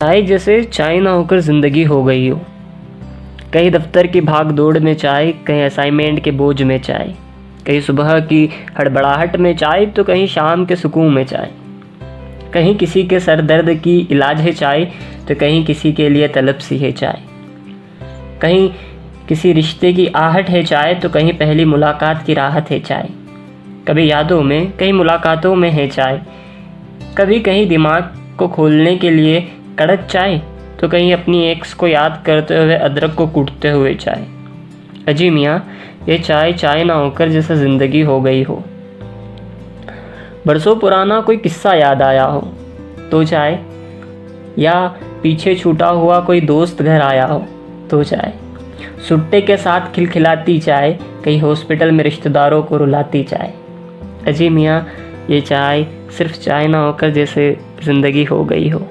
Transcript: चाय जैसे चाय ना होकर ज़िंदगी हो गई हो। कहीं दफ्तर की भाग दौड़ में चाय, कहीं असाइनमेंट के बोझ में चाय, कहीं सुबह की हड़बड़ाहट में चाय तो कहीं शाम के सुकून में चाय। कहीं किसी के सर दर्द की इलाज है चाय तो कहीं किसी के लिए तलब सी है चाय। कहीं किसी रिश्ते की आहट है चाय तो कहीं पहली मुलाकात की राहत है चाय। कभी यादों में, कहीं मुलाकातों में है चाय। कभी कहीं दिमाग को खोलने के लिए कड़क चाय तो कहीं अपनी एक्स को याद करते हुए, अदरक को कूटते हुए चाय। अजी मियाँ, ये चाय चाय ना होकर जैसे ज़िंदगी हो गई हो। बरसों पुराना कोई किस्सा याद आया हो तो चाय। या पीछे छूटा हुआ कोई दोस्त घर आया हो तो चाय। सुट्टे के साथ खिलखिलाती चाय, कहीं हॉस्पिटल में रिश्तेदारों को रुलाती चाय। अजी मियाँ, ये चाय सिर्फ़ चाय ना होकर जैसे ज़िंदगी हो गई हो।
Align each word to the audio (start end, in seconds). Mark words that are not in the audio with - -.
चाय 0.00 0.20
जैसे 0.22 0.62
चाय 0.64 0.98
ना 1.00 1.10
होकर 1.10 1.40
ज़िंदगी 1.40 1.82
हो 1.84 2.02
गई 2.04 2.28
हो। 2.28 2.38
कहीं 3.52 3.70
दफ्तर 3.70 4.06
की 4.06 4.20
भाग 4.20 4.50
दौड़ 4.50 4.78
में 4.78 4.94
चाय, 4.94 5.32
कहीं 5.46 5.62
असाइनमेंट 5.62 6.22
के 6.24 6.30
बोझ 6.30 6.62
में 6.62 6.78
चाय, 6.78 7.12
कहीं 7.66 7.80
सुबह 7.80 8.18
की 8.20 8.48
हड़बड़ाहट 8.78 9.36
में 9.36 9.54
चाय 9.56 9.86
तो 9.86 10.04
कहीं 10.04 10.26
शाम 10.26 10.64
के 10.66 10.76
सुकून 10.76 11.12
में 11.14 11.24
चाय। 11.24 11.50
कहीं 12.54 12.74
किसी 12.76 13.02
के 13.04 13.20
सर 13.20 13.42
दर्द 13.42 13.70
की 13.80 13.98
इलाज 14.10 14.40
है 14.40 14.52
चाय 14.52 14.84
तो 15.28 15.34
कहीं 15.34 15.64
किसी 15.64 15.92
के 15.92 16.08
लिए 16.08 16.28
तलब 16.30 16.58
सी 16.58 16.78
है 16.78 16.92
चाय। 16.92 17.20
कहीं 18.42 18.68
किसी 19.28 19.52
रिश्ते 19.52 19.92
की 19.92 20.06
आहट 20.16 20.50
है 20.50 20.64
चाय 20.64 20.94
तो 20.94 21.08
कहीं 21.10 21.32
पहली 21.34 21.64
मुलाकात 21.66 22.24
की 22.26 22.34
राहत 22.34 22.70
है 22.70 22.80
चाय। 22.80 23.08
कभी 23.88 24.10
यादों 24.10 24.42
में, 24.42 24.70
कहीं 24.72 24.92
मुलाकातों 24.94 25.54
में 25.54 25.70
है 25.70 25.88
चाय। 25.88 26.20
कभी 27.18 27.40
कहीं 27.40 27.68
दिमाग 27.68 28.12
को 28.38 28.48
खोलने 28.48 28.96
के 28.96 29.10
लिए 29.10 29.48
कड़क 29.80 30.00
चाय 30.02 30.36
तो 30.80 30.88
कहीं 30.88 31.12
अपनी 31.12 31.42
एक्स 31.44 31.72
को 31.74 31.86
याद 31.86 32.22
करते 32.26 32.56
हुए, 32.56 32.74
अदरक 32.74 33.14
को 33.14 33.26
कूटते 33.26 33.70
हुए 33.70 33.94
चाय। 33.94 34.26
अजी 35.08 35.30
मियाँ, 35.30 35.56
ये 36.08 36.18
चाय 36.18 36.52
चाय 36.52 36.84
ना 36.84 36.94
होकर 36.94 37.28
जैसे 37.28 37.56
ज़िंदगी 37.56 38.00
हो 38.00 38.20
गई 38.20 38.42
हो। 38.42 38.62
बरसों 40.46 40.76
पुराना 40.76 41.20
कोई 41.20 41.36
किस्सा 41.36 41.74
याद 41.74 42.02
आया 42.02 42.24
हो 42.24 42.40
तो 43.10 43.22
चाय। 43.24 43.58
या 44.58 44.76
पीछे 45.22 45.54
छूटा 45.54 45.88
हुआ 45.88 46.20
कोई 46.20 46.40
दोस्त 46.42 46.82
घर 46.82 47.00
आया 47.00 47.26
हो 47.26 47.38
तो 47.90 48.02
चाय। 48.04 48.32
सुट्टे 49.08 49.40
के 49.40 49.56
साथ 49.56 49.92
खिलखिलाती 49.94 50.58
चाय, 50.60 50.92
कहीं 51.24 51.40
हॉस्पिटल 51.40 51.92
में 51.92 52.04
रिश्तेदारों 52.04 52.62
को 52.62 52.76
रुलाती 52.76 53.24
चाय। 53.24 53.52
अजी 54.26 54.48
मियाँ, 54.48 54.86
ये 55.30 55.40
चाय 55.40 55.86
सिर्फ़ 56.18 56.38
चाय 56.38 56.66
ना 56.66 56.78
होकर 56.78 57.10
जैसे 57.10 57.56
ज़िंदगी 57.84 58.24
हो 58.24 58.44
गई 58.44 58.68
हो। 58.68 58.86